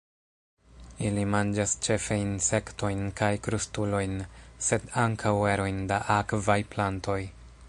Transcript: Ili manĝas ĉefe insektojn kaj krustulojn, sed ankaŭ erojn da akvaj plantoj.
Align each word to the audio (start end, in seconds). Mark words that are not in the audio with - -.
Ili 1.09 1.25
manĝas 1.33 1.75
ĉefe 1.87 2.17
insektojn 2.23 3.05
kaj 3.21 3.31
krustulojn, 3.49 4.19
sed 4.69 4.91
ankaŭ 5.07 5.39
erojn 5.55 5.83
da 5.93 6.05
akvaj 6.21 6.61
plantoj. 6.75 7.21